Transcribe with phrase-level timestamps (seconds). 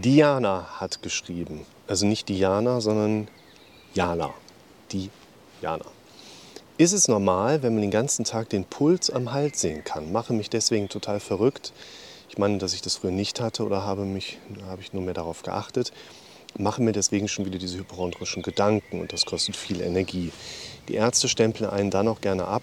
[0.00, 1.66] Diana hat geschrieben.
[1.88, 3.26] Also nicht Diana, sondern
[3.94, 4.32] Jana.
[4.92, 5.10] Die
[5.60, 5.86] Jana.
[6.76, 10.12] Ist es normal, wenn man den ganzen Tag den Puls am Hals sehen kann?
[10.12, 11.72] Mache mich deswegen total verrückt.
[12.28, 14.38] Ich meine, dass ich das früher nicht hatte oder habe, mich,
[14.68, 15.92] habe ich nur mehr darauf geachtet.
[16.56, 20.30] Mache mir deswegen schon wieder diese hypochondrischen Gedanken und das kostet viel Energie.
[20.86, 22.62] Die Ärzte stempeln einen dann auch gerne ab.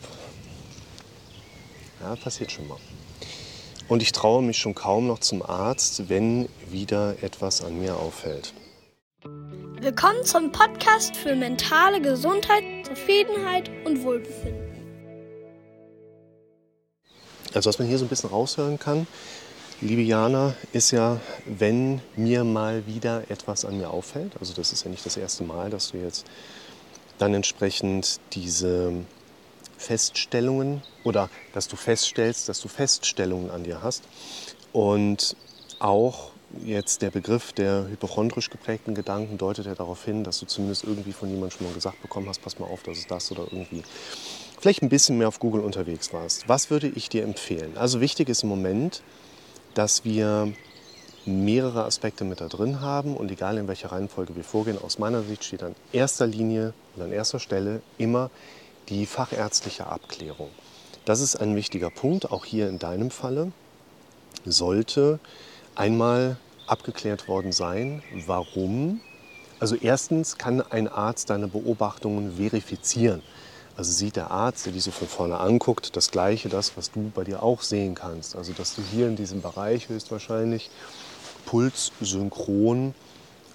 [1.99, 2.77] Ja, passiert schon mal.
[3.87, 8.51] Und ich traue mich schon kaum noch zum Arzt, wenn wieder etwas an mir auffällt.
[9.79, 14.73] Willkommen zum Podcast für mentale Gesundheit, Zufriedenheit und Wohlbefinden.
[17.53, 19.05] Also was man hier so ein bisschen raushören kann,
[19.81, 24.83] liebe Jana, ist ja, wenn mir mal wieder etwas an mir auffällt, also das ist
[24.83, 26.25] ja nicht das erste Mal, dass du jetzt
[27.19, 28.93] dann entsprechend diese
[29.77, 34.03] Feststellungen oder dass du feststellst, dass du Feststellungen an dir hast
[34.73, 35.35] und
[35.79, 36.31] auch
[36.63, 41.11] jetzt der Begriff der hypochondrisch geprägten Gedanken deutet ja darauf hin, dass du zumindest irgendwie
[41.11, 43.83] von jemandem schon mal gesagt bekommen hast, pass mal auf, das ist das oder irgendwie
[44.59, 46.47] vielleicht ein bisschen mehr auf Google unterwegs warst.
[46.47, 47.77] Was würde ich dir empfehlen?
[47.77, 49.03] Also wichtig ist im Moment,
[49.73, 50.53] dass wir
[51.25, 55.23] mehrere Aspekte mit da drin haben und egal in welcher Reihenfolge wir vorgehen, aus meiner
[55.23, 58.29] Sicht steht an erster Linie und an erster Stelle immer
[58.89, 60.49] die fachärztliche Abklärung.
[61.05, 63.51] Das ist ein wichtiger Punkt, auch hier in deinem Falle.
[64.45, 65.19] Sollte
[65.75, 68.03] einmal abgeklärt worden sein.
[68.25, 69.01] Warum?
[69.59, 73.21] Also erstens kann ein Arzt deine Beobachtungen verifizieren.
[73.77, 77.11] Also sieht der Arzt, der dich so von vorne anguckt, das Gleiche, das, was du
[77.13, 78.35] bei dir auch sehen kannst.
[78.35, 80.69] Also dass du hier in diesem Bereich höchstwahrscheinlich
[81.45, 82.93] pulssynchron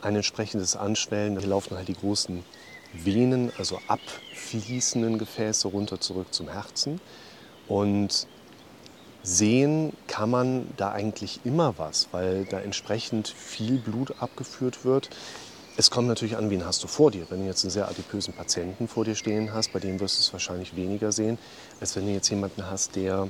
[0.03, 2.45] ein entsprechendes Anschwellen, hier laufen halt die großen
[2.93, 7.01] Venen, also abfließenden Gefäße runter zurück zum Herzen.
[7.69, 8.27] Und
[9.23, 15.11] sehen kann man da eigentlich immer was, weil da entsprechend viel Blut abgeführt wird.
[15.77, 17.27] Es kommt natürlich an, wen hast du vor dir.
[17.31, 20.23] Wenn du jetzt einen sehr adipösen Patienten vor dir stehen hast, bei dem wirst du
[20.23, 21.39] es wahrscheinlich weniger sehen,
[21.81, 23.29] als wenn du jetzt jemanden hast, der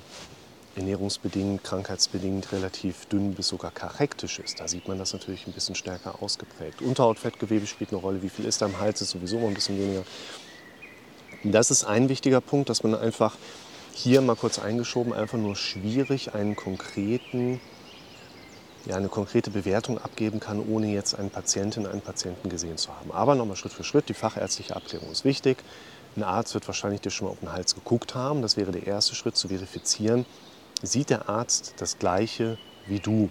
[0.76, 4.60] ernährungsbedingt, krankheitsbedingt relativ dünn bis sogar karektisch ist.
[4.60, 6.82] Da sieht man das natürlich ein bisschen stärker ausgeprägt.
[6.82, 8.22] Unterhautfettgewebe spielt eine Rolle.
[8.22, 9.00] Wie viel ist da im Hals?
[9.00, 10.04] Ist sowieso ein bisschen weniger.
[11.42, 13.36] Das ist ein wichtiger Punkt, dass man einfach
[13.94, 17.60] hier mal kurz eingeschoben, einfach nur schwierig einen konkreten,
[18.86, 23.10] ja, eine konkrete Bewertung abgeben kann, ohne jetzt einen Patientin, einen Patienten gesehen zu haben.
[23.10, 25.58] Aber nochmal Schritt für Schritt, die fachärztliche Abklärung ist wichtig.
[26.16, 28.42] Ein Arzt wird wahrscheinlich dir schon mal auf den Hals geguckt haben.
[28.42, 30.26] Das wäre der erste Schritt, zu verifizieren,
[30.82, 33.30] sieht der Arzt das Gleiche wie du.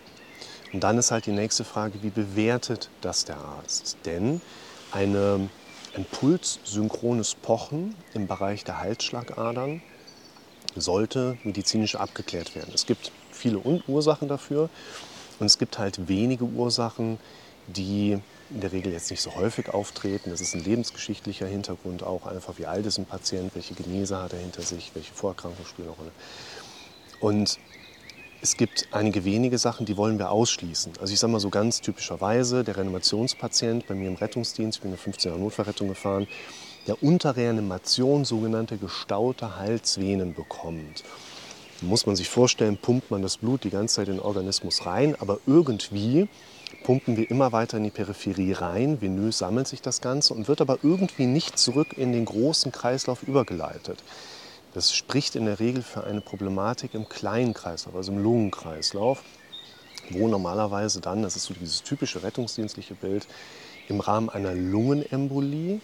[0.72, 3.98] Und dann ist halt die nächste Frage, wie bewertet das der Arzt?
[4.06, 4.42] Denn
[4.92, 5.50] eine,
[5.96, 9.82] ein pulssynchrones Pochen im Bereich der Halsschlagadern
[10.76, 12.72] sollte medizinisch abgeklärt werden.
[12.74, 14.70] Es gibt viele Ursachen dafür
[15.40, 17.18] und es gibt halt wenige Ursachen,
[17.68, 18.20] die
[18.52, 20.32] in der Regel jetzt nicht so häufig auftreten.
[20.32, 24.34] Das ist ein lebensgeschichtlicher Hintergrund auch, einfach wie alt ist ein Patient, welche Genese hat
[24.34, 26.12] er hinter sich, welche Vorerkrankungen spielen eine Rolle.
[27.20, 27.60] Und
[28.42, 30.94] es gibt einige wenige Sachen, die wollen wir ausschließen.
[31.02, 34.92] Also ich sage mal so ganz typischerweise, der Reanimationspatient bei mir im Rettungsdienst, ich bin
[34.92, 36.28] eine 15 Jahre Notfallrettung gefahren,
[36.88, 41.04] der unter Reanimation sogenannte gestaute Halsvenen bekommt.
[41.82, 45.16] Muss man sich vorstellen, pumpt man das Blut die ganze Zeit in den Organismus rein,
[45.20, 46.28] aber irgendwie
[46.84, 50.62] pumpen wir immer weiter in die Peripherie rein, venös sammelt sich das Ganze und wird
[50.62, 54.04] aber irgendwie nicht zurück in den großen Kreislauf übergeleitet.
[54.74, 59.24] Das spricht in der Regel für eine Problematik im kleinen Kreislauf, also im Lungenkreislauf,
[60.12, 63.28] wo normalerweise dann, das ist so dieses typische rettungsdienstliche Bild,
[63.88, 65.82] im Rahmen einer Lungenembolie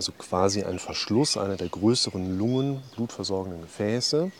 [0.00, 4.32] also quasi ein Verschluss einer der größeren Lungen, blutversorgenden Gefäße,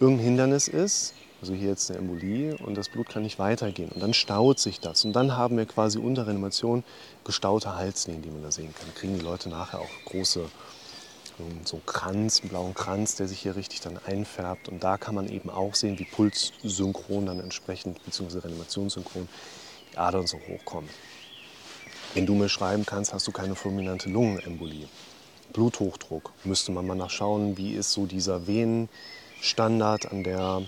[0.00, 4.02] irgendein Hindernis ist, also hier jetzt eine Embolie und das Blut kann nicht weitergehen und
[4.02, 6.84] dann staut sich das und dann haben wir quasi unter Reanimation
[7.24, 8.86] gestaute Halslinien, die man da sehen kann.
[8.92, 10.44] Da kriegen die Leute nachher auch große
[11.64, 15.14] so einen Kranz, einen blauen Kranz, der sich hier richtig dann einfärbt und da kann
[15.14, 19.28] man eben auch sehen, wie pulssynchron dann entsprechend beziehungsweise reanimationssynchron
[19.92, 20.88] die Adern so hochkommen.
[22.14, 24.88] Wenn du mir schreiben kannst, hast du keine fulminante Lungenembolie.
[25.52, 30.62] Bluthochdruck, müsste man mal nachschauen, wie ist so dieser Venenstandard an der,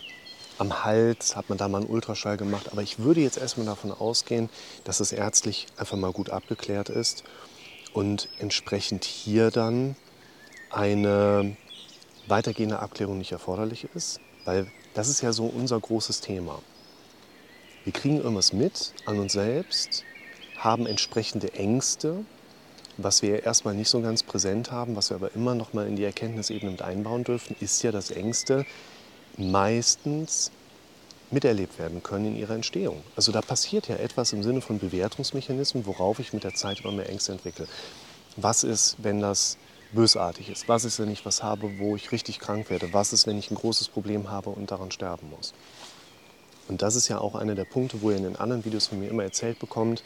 [0.58, 2.70] am Hals, hat man da mal einen Ultraschall gemacht.
[2.72, 4.48] Aber ich würde jetzt erstmal davon ausgehen,
[4.84, 7.24] dass es ärztlich einfach mal gut abgeklärt ist
[7.92, 9.96] und entsprechend hier dann
[10.70, 11.56] eine
[12.26, 16.60] weitergehende Abklärung nicht erforderlich ist, weil das ist ja so unser großes Thema.
[17.84, 20.04] Wir kriegen irgendwas mit an uns selbst,
[20.58, 22.24] haben entsprechende Ängste,
[22.96, 25.96] was wir erstmal nicht so ganz präsent haben, was wir aber immer noch mal in
[25.96, 28.64] die Erkenntnisebene mit einbauen dürfen, ist ja, dass Ängste
[29.36, 30.50] meistens
[31.30, 33.02] miterlebt werden können in ihrer Entstehung.
[33.16, 36.92] Also da passiert ja etwas im Sinne von Bewertungsmechanismen, worauf ich mit der Zeit immer
[36.92, 37.66] mehr Ängste entwickle.
[38.36, 39.58] Was ist, wenn das
[39.96, 40.68] bösartig ist?
[40.68, 42.92] Was ist, wenn ich was habe, wo ich richtig krank werde?
[42.92, 45.52] Was ist, wenn ich ein großes Problem habe und daran sterben muss?
[46.68, 49.00] Und das ist ja auch einer der Punkte, wo ihr in den anderen Videos von
[49.00, 50.04] mir immer erzählt bekommt,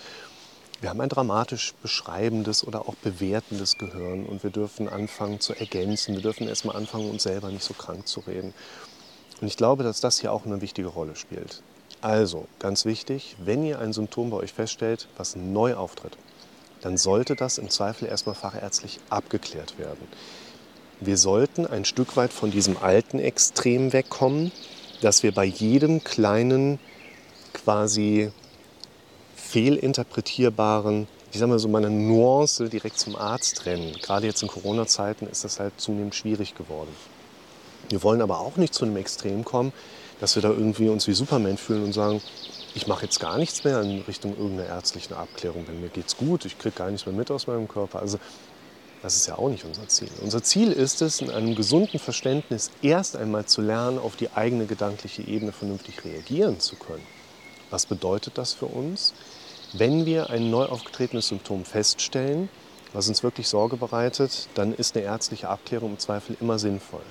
[0.81, 6.15] wir haben ein dramatisch beschreibendes oder auch bewertendes Gehirn und wir dürfen anfangen zu ergänzen.
[6.15, 8.55] Wir dürfen erstmal anfangen, uns selber nicht so krank zu reden.
[9.43, 11.63] Und ich glaube, dass das hier auch eine wichtige Rolle spielt.
[12.01, 16.17] Also, ganz wichtig, wenn ihr ein Symptom bei euch feststellt, was neu auftritt,
[16.81, 20.07] dann sollte das im Zweifel erstmal fachärztlich abgeklärt werden.
[21.01, 24.53] Wir sollten ein Stück weit von diesem alten Extrem wegkommen,
[25.01, 26.79] dass wir bei jedem kleinen
[27.55, 28.31] quasi
[29.35, 33.93] fehlinterpretierbaren, ich sage mal so meine Nuance direkt zum Arzt rennen.
[34.03, 36.95] Gerade jetzt in Corona-Zeiten ist das halt zunehmend schwierig geworden.
[37.89, 39.73] Wir wollen aber auch nicht zu einem Extrem kommen,
[40.21, 42.21] dass wir da irgendwie uns wie Superman fühlen und sagen,
[42.75, 45.67] ich mache jetzt gar nichts mehr in Richtung irgendeiner ärztlichen Abklärung.
[45.67, 48.01] Wenn mir geht's gut, ich kriege gar nichts mehr mit aus meinem Körper.
[48.01, 48.19] Also
[49.03, 50.11] das ist ja auch nicht unser Ziel.
[50.21, 54.67] Unser Ziel ist es, in einem gesunden Verständnis erst einmal zu lernen, auf die eigene
[54.67, 57.07] gedankliche Ebene vernünftig reagieren zu können.
[57.71, 59.15] Was bedeutet das für uns?
[59.73, 62.51] Wenn wir ein neu aufgetretenes Symptom feststellen,
[62.93, 67.03] was uns wirklich Sorge bereitet, dann ist eine ärztliche Abklärung im Zweifel immer sinnvoll.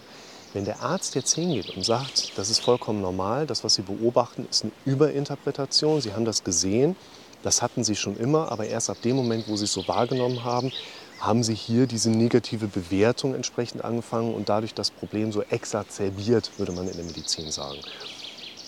[0.54, 4.48] Wenn der Arzt jetzt hingeht und sagt, das ist vollkommen normal, das, was Sie beobachten,
[4.50, 6.96] ist eine Überinterpretation, Sie haben das gesehen,
[7.44, 10.44] das hatten Sie schon immer, aber erst ab dem Moment, wo Sie es so wahrgenommen
[10.44, 10.72] haben,
[11.20, 16.72] haben Sie hier diese negative Bewertung entsprechend angefangen und dadurch das Problem so exacerbiert, würde
[16.72, 17.80] man in der Medizin sagen.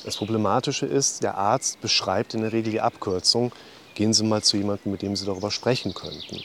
[0.05, 3.51] Das Problematische ist, der Arzt beschreibt in der Regel die Abkürzung.
[3.95, 6.43] Gehen Sie mal zu jemandem, mit dem Sie darüber sprechen könnten.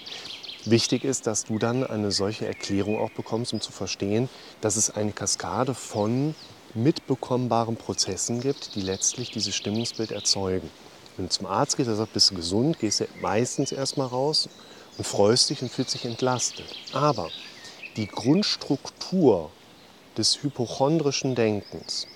[0.68, 4.28] Wichtig ist, dass du dann eine solche Erklärung auch bekommst, um zu verstehen,
[4.60, 6.34] dass es eine Kaskade von
[6.74, 10.68] mitbekommbaren Prozessen gibt, die letztlich dieses Stimmungsbild erzeugen.
[11.16, 14.48] Wenn du zum Arzt gehst, der sagt, bist du gesund, gehst du meistens erstmal raus
[14.98, 16.66] und freust dich und fühlst dich entlastet.
[16.92, 17.30] Aber
[17.96, 19.52] die Grundstruktur
[20.18, 22.08] des hypochondrischen Denkens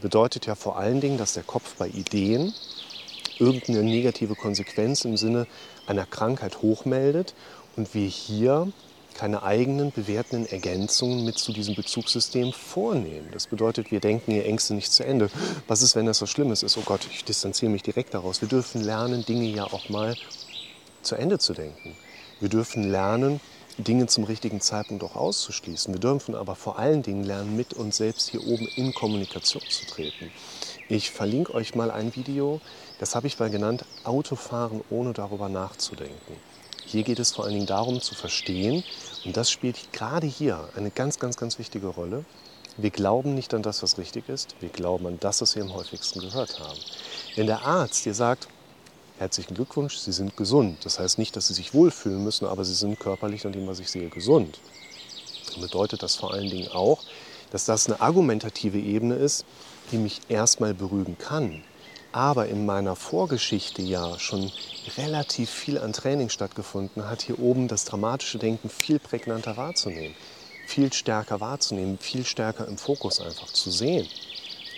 [0.00, 2.54] bedeutet ja vor allen Dingen, dass der Kopf bei Ideen
[3.40, 5.48] irgendeine negative Konsequenz im Sinne
[5.86, 7.34] einer Krankheit hochmeldet
[7.76, 8.72] und wir hier
[9.14, 13.28] keine eigenen bewertenden Ergänzungen mit zu diesem Bezugssystem vornehmen.
[13.32, 15.30] Das bedeutet, wir denken hier Ängste nicht zu Ende.
[15.68, 16.76] Was ist, wenn das was Schlimmes ist?
[16.76, 18.42] Oh Gott, ich distanziere mich direkt daraus.
[18.42, 20.16] Wir dürfen lernen, Dinge ja auch mal
[21.02, 21.96] zu Ende zu denken.
[22.40, 23.40] Wir dürfen lernen,
[23.78, 25.94] Dinge zum richtigen Zeitpunkt auch auszuschließen.
[25.94, 29.86] Wir dürfen aber vor allen Dingen lernen, mit uns selbst hier oben in Kommunikation zu
[29.86, 30.30] treten.
[30.88, 32.60] Ich verlinke euch mal ein Video,
[32.98, 36.36] das habe ich mal genannt, Autofahren ohne darüber nachzudenken.
[36.88, 38.84] Hier geht es vor allen Dingen darum zu verstehen,
[39.24, 42.24] und das spielt gerade hier eine ganz, ganz, ganz wichtige Rolle.
[42.76, 45.74] Wir glauben nicht an das, was richtig ist, wir glauben an das, was wir am
[45.74, 46.78] häufigsten gehört haben.
[47.34, 48.46] Wenn der Arzt dir sagt,
[49.18, 52.74] herzlichen Glückwunsch, Sie sind gesund, das heißt nicht, dass Sie sich wohlfühlen müssen, aber Sie
[52.74, 54.60] sind körperlich an dem, was ich sehe, gesund.
[55.50, 57.02] Dann bedeutet das vor allen Dingen auch,
[57.50, 59.44] dass das eine argumentative Ebene ist,
[59.90, 61.64] die mich erstmal beruhigen kann
[62.16, 64.50] aber in meiner Vorgeschichte ja schon
[64.96, 70.16] relativ viel an Training stattgefunden hat, hier oben das dramatische Denken viel prägnanter wahrzunehmen,
[70.66, 74.08] viel stärker wahrzunehmen, viel stärker im Fokus einfach zu sehen.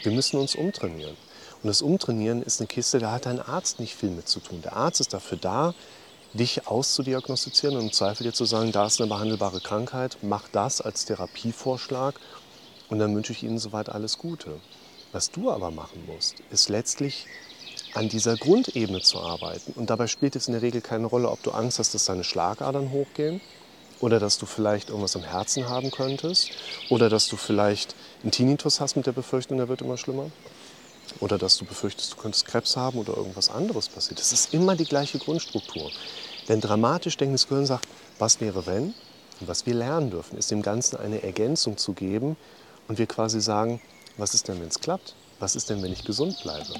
[0.02, 1.17] Wir müssen uns umtrainieren.
[1.62, 4.61] Und das Umtrainieren ist eine Kiste, da hat ein Arzt nicht viel mit zu tun.
[4.62, 5.75] Der Arzt ist dafür da,
[6.32, 10.80] dich auszudiagnostizieren und im Zweifel dir zu sagen, da ist eine behandelbare Krankheit, mach das
[10.80, 12.16] als Therapievorschlag
[12.88, 14.59] und dann wünsche ich Ihnen soweit alles Gute.
[15.12, 17.27] Was du aber machen musst, ist letztlich
[17.95, 19.73] an dieser Grundebene zu arbeiten.
[19.73, 22.25] Und dabei spielt es in der Regel keine Rolle, ob du Angst hast, dass deine
[22.25, 23.41] Schlagadern hochgehen
[24.00, 26.50] oder dass du vielleicht irgendwas am Herzen haben könntest
[26.91, 30.31] oder dass du vielleicht einen Tinnitus hast mit der Befürchtung, der wird immer schlimmer
[31.21, 34.21] oder dass du befürchtest, du könntest Krebs haben oder irgendwas anderes passiert.
[34.21, 35.91] Das ist immer die gleiche Grundstruktur.
[36.49, 37.88] Denn dramatisch denkendes Gehirn sagt,
[38.19, 38.95] was wäre wenn?
[39.41, 42.37] Und was wir lernen dürfen, ist dem Ganzen eine Ergänzung zu geben
[42.88, 43.81] und wir quasi sagen,
[44.18, 45.14] was ist denn, wenn es klappt?
[45.38, 46.75] Was ist denn, wenn ich gesund bleibe?